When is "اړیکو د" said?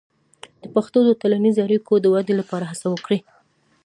1.63-2.05